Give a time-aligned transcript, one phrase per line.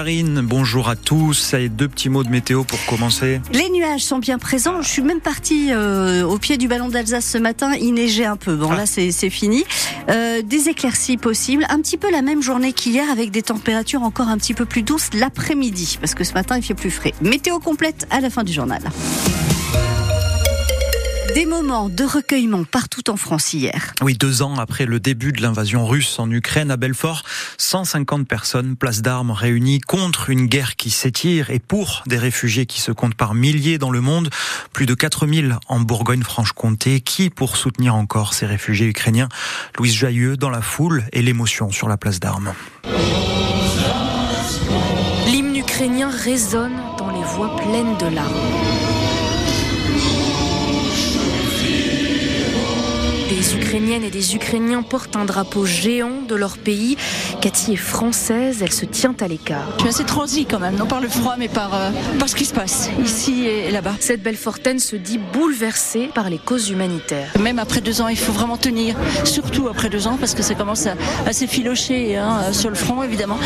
[0.00, 1.52] Karine, bonjour à tous.
[1.52, 3.42] Et deux petits mots de météo pour commencer.
[3.52, 4.80] Les nuages sont bien présents.
[4.80, 7.74] Je suis même partie euh, au pied du ballon d'Alsace ce matin.
[7.78, 8.56] Il neigeait un peu.
[8.56, 9.62] Bon, là, c'est fini.
[10.08, 11.66] Euh, des éclaircies possibles.
[11.68, 14.82] Un petit peu la même journée qu'hier avec des températures encore un petit peu plus
[14.82, 15.98] douces l'après-midi.
[16.00, 17.12] Parce que ce matin, il fait plus frais.
[17.20, 18.80] Météo complète à la fin du journal.
[21.34, 23.92] Des moments de recueillement partout en France hier.
[24.02, 27.22] Oui, deux ans après le début de l'invasion russe en Ukraine, à Belfort,
[27.58, 32.80] 150 personnes, place d'armes réunies contre une guerre qui s'étire et pour des réfugiés qui
[32.80, 34.30] se comptent par milliers dans le monde.
[34.72, 37.00] Plus de 4000 en Bourgogne-Franche-Comté.
[37.00, 39.28] Qui pour soutenir encore ces réfugiés ukrainiens?
[39.78, 42.54] Louise Jailleux dans la foule et l'émotion sur la place d'armes.
[45.26, 48.34] L'hymne ukrainien résonne dans les voix pleines de larmes.
[53.54, 56.96] Ukrainiennes et des Ukrainiens portent un drapeau géant de leur pays.
[57.40, 59.68] Cathy est française, elle se tient à l'écart.
[59.76, 62.34] Je suis assez transie quand même, non par le froid, mais par, euh, par ce
[62.34, 63.94] qui se passe ici et là-bas.
[64.00, 67.32] Cette belle fortaine se dit bouleversée par les causes humanitaires.
[67.40, 70.54] Même après deux ans, il faut vraiment tenir, surtout après deux ans, parce que ça
[70.54, 73.38] commence à, s'effilocher hein, sur le front, évidemment.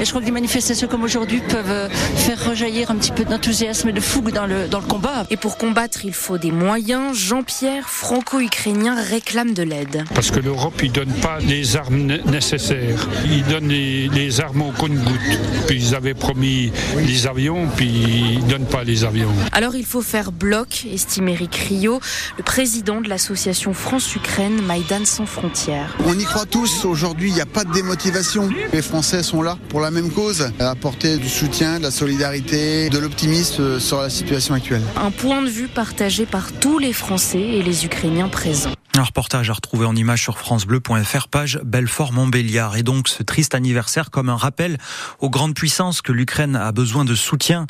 [0.00, 3.24] Et je crois que des manifestations comme aujourd'hui peuvent euh, faire rejaillir un petit peu
[3.24, 5.26] d'enthousiasme et de fougue dans le, dans le combat.
[5.30, 7.16] Et pour combattre, il faut des moyens.
[7.16, 10.04] Jean-Pierre, franco-ukrainien, réclame de l'aide.
[10.14, 13.08] Parce que l'Europe, il donne pas les armes nécessaires.
[13.24, 15.38] Il donne les, armes au compte-gouttes.
[15.66, 19.32] Puis ils avaient promis les avions, puis ils donnent pas les avions.
[19.52, 22.00] Alors il faut faire bloc, estime Eric Rio,
[22.38, 25.96] le président de l'association France-Ukraine Maïdan sans frontières.
[26.06, 26.84] On y croit tous.
[26.84, 28.48] Aujourd'hui, il n'y a pas de démotivation.
[28.72, 32.98] Les Français sont là pour la même cause, apporter du soutien, de la solidarité, de
[32.98, 34.82] l'optimisme sur la situation actuelle.
[34.96, 38.72] Un point de vue partagé par tous les Français et les Ukrainiens présents.
[38.94, 42.76] Un reportage à retrouver en image sur francebleu.fr, page Belfort-Montbéliard.
[42.76, 44.76] Et donc ce triste anniversaire comme un rappel
[45.18, 47.66] aux grandes puissances que l'Ukraine a besoin de soutien.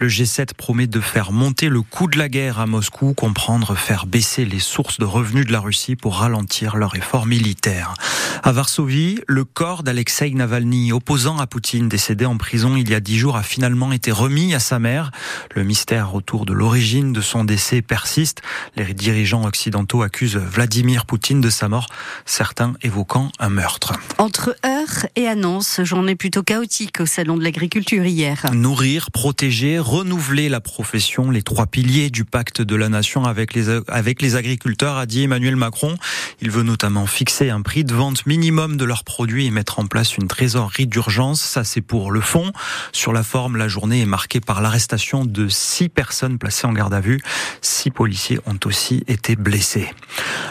[0.00, 4.04] Le G7 promet de faire monter le coût de la guerre à Moscou, comprendre faire
[4.04, 7.94] baisser les sources de revenus de la Russie pour ralentir leur effort militaire.
[8.42, 13.00] À Varsovie, le corps d'Alexei Navalny, opposant à Poutine, décédé en prison il y a
[13.00, 15.10] dix jours, a finalement été remis à sa mère.
[15.54, 18.42] Le mystère autour de l'origine de son décès persiste.
[18.76, 21.86] Les dirigeants occidentaux accusent Vladimir Vladimir Poutine de sa mort,
[22.24, 23.92] certains évoquant un meurtre.
[24.18, 28.44] Entre heures et annonces, journée plutôt chaotique au Salon de l'Agriculture hier.
[28.52, 33.68] Nourrir, protéger, renouveler la profession, les trois piliers du pacte de la nation avec les,
[33.86, 35.94] avec les agriculteurs, a dit Emmanuel Macron.
[36.40, 39.86] Il veut notamment fixer un prix de vente minimum de leurs produits et mettre en
[39.86, 41.40] place une trésorerie d'urgence.
[41.40, 42.50] Ça, c'est pour le fond.
[42.90, 46.92] Sur la forme, la journée est marquée par l'arrestation de six personnes placées en garde
[46.92, 47.20] à vue.
[47.62, 49.88] Six policiers ont aussi été blessés.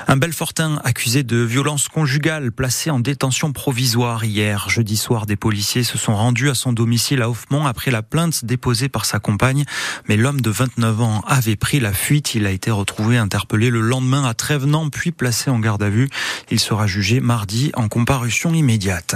[0.08, 4.70] Un Belfortin accusé de violence conjugale placé en détention provisoire hier.
[4.70, 8.46] Jeudi soir, des policiers se sont rendus à son domicile à Hoffmont après la plainte
[8.46, 9.66] déposée par sa compagne.
[10.08, 12.36] Mais l'homme de 29 ans avait pris la fuite.
[12.36, 16.08] Il a été retrouvé interpellé le lendemain à Trévenant puis placé en garde à vue.
[16.52, 19.16] Il sera jugé mardi en comparution immédiate.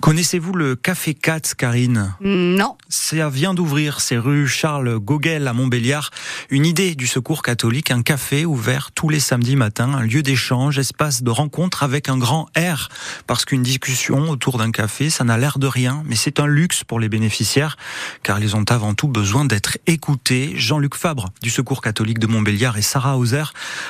[0.00, 2.12] Connaissez-vous le Café 4, Karine?
[2.20, 2.76] Non.
[2.88, 6.10] Ça vient d'ouvrir, c'est rue Charles Gauguel à Montbéliard.
[6.50, 10.80] Une idée du secours catholique, un café ouvert tous les samedis matins, un lieu d'échange,
[10.80, 12.88] espace de rencontre avec un grand R.
[13.28, 16.82] Parce qu'une discussion autour d'un café, ça n'a l'air de rien, mais c'est un luxe
[16.82, 17.76] pour les bénéficiaires,
[18.24, 20.54] car ils ont avant tout besoin d'être écoutés.
[20.56, 23.44] Jean-Luc Fabre, du Secours catholique de Montbéliard, et Sarah Hauser,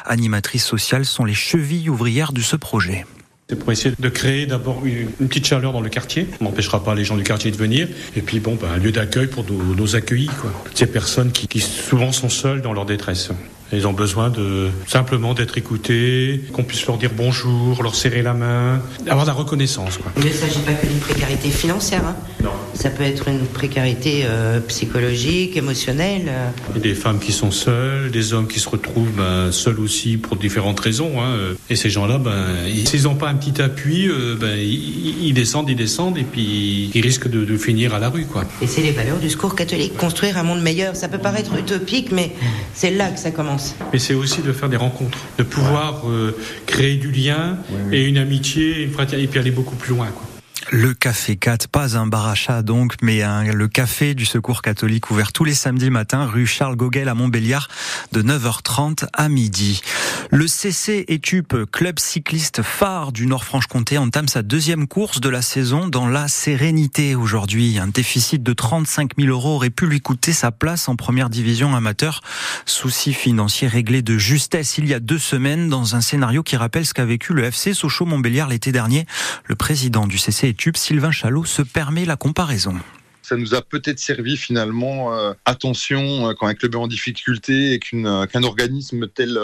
[0.04, 3.06] animatrice sociale, sont les chevilles ouvrières de ce projet.
[3.48, 6.26] C'est pour essayer de créer d'abord une petite chaleur dans le quartier.
[6.40, 7.88] On n'empêchera pas les gens du quartier de venir.
[8.16, 10.30] Et puis, bon, ben, un lieu d'accueil pour nos, accueillis.
[10.74, 13.30] Ces personnes qui souvent sont seules dans leur détresse.
[13.74, 18.34] Ils ont besoin de simplement d'être écoutés, qu'on puisse leur dire bonjour, leur serrer la
[18.34, 19.98] main, avoir de la reconnaissance.
[19.98, 20.12] Quoi.
[20.18, 22.02] Il ne s'agit pas que d'une précarité financière.
[22.06, 22.16] Hein.
[22.42, 22.50] Non.
[22.74, 26.26] Ça peut être une précarité euh, psychologique, émotionnelle.
[26.28, 26.48] euh.
[26.74, 30.16] Y a Des femmes qui sont seules, des hommes qui se retrouvent ben, seuls aussi
[30.16, 31.12] pour différentes raisons.
[31.20, 31.54] Hein.
[31.70, 32.32] Et ces gens-là, ben,
[32.68, 36.24] ils- s'ils n'ont pas un petit appui, euh, ben, ils, ils descendent, ils descendent, et
[36.24, 38.26] puis ils risquent de, de finir à la rue.
[38.26, 38.44] Quoi.
[38.60, 39.96] Et c'est les valeurs du secours catholique.
[39.96, 42.32] Construire un monde meilleur, ça peut paraître utopique, mais
[42.74, 43.63] c'est là que ça commence.
[43.92, 47.58] Mais c'est aussi de faire des rencontres, de pouvoir euh, créer du lien
[47.92, 50.08] et une amitié, une fraternité, et puis aller beaucoup plus loin.
[50.08, 50.33] Quoi.
[50.70, 55.10] Le Café 4, pas un bar à donc, mais un- le café du Secours catholique
[55.10, 57.68] ouvert tous les samedis matins, rue Charles Gauguel à Montbéliard,
[58.12, 59.82] de 9h30 à midi.
[60.30, 65.86] Le CC Etup, club cycliste phare du Nord-Franche-Comté, entame sa deuxième course de la saison
[65.86, 67.78] dans la sérénité aujourd'hui.
[67.78, 71.74] Un déficit de 35 000 euros aurait pu lui coûter sa place en première division
[71.76, 72.20] amateur.
[72.66, 76.86] Souci financier réglé de justesse il y a deux semaines dans un scénario qui rappelle
[76.86, 79.06] ce qu'a vécu le FC Sochaux-Montbéliard l'été dernier.
[79.44, 82.74] Le président du CC Sylvain Chalot, se permet la comparaison.
[83.22, 87.72] Ça nous a peut-être servi finalement, euh, attention, euh, quand un club est en difficulté
[87.72, 89.38] et qu'un organisme tel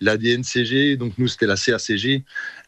[0.00, 2.24] la DNCG, donc nous c'était la CACG,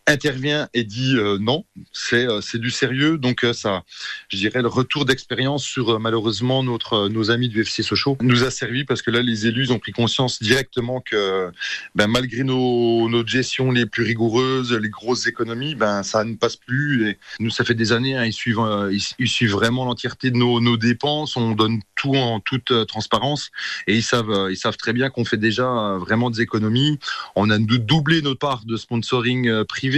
[0.08, 3.18] intervient et dit euh, non, c'est euh, c'est du sérieux.
[3.18, 3.84] Donc euh, ça,
[4.28, 8.50] je dirais, le retour d'expérience sur malheureusement notre nos amis du FC Sochaux nous a
[8.50, 11.50] servi parce que là les élus ont pris conscience directement que
[11.94, 16.56] ben, malgré nos nos gestions les plus rigoureuses, les grosses économies, ben ça ne passe
[16.56, 17.16] plus.
[17.38, 18.60] Nous ça fait des années, hein, ils suivent
[18.90, 21.36] ils, suivent vraiment l'entièreté de nos, nos dépenses.
[21.36, 23.50] On donne tout en toute transparence
[23.86, 26.98] et ils savent ils savent très bien qu'on fait déjà vraiment des économies.
[27.36, 29.97] On a doublé notre part de sponsoring privé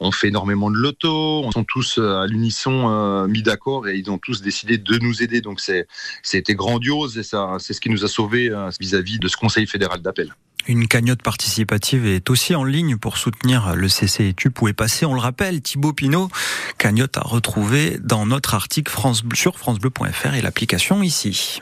[0.00, 3.96] on fait énormément de loto, on sont tous euh, à l'unisson euh, mis d'accord et
[3.96, 5.40] ils ont tous décidé de nous aider.
[5.40, 5.60] Donc
[6.22, 10.00] c'était grandiose et c'est ce qui nous a sauvés euh, vis-à-vis de ce Conseil fédéral
[10.02, 10.34] d'appel.
[10.66, 15.12] Une cagnotte participative est aussi en ligne pour soutenir le CCETUP où est passé, on
[15.12, 16.30] le rappelle, Thibaut Pinot.
[16.78, 21.52] Cagnotte à retrouver dans notre article France, sur francebleu.fr et l'application ici.